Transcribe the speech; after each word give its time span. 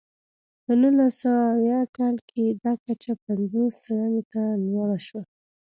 په 0.63 0.71
نولس 0.81 1.13
سوه 1.21 1.41
اویا 1.53 1.81
کال 1.97 2.15
کې 2.29 2.43
دا 2.63 2.73
کچه 2.85 3.11
پنځوس 3.25 3.73
سلنې 3.83 4.21
ته 4.33 4.43
لوړه 4.65 4.99
شوه. 5.07 5.21